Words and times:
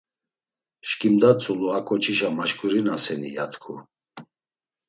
Şǩimda 0.87 1.31
tzulu 1.39 1.67
a 1.77 1.79
ǩoçişa 1.87 2.29
maşǩurinaseni, 2.37 3.29
ya 3.35 3.45
t̆ǩu. 3.51 3.75